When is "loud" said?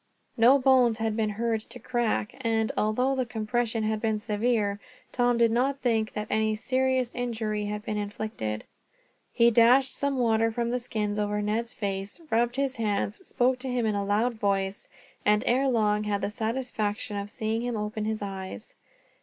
14.03-14.33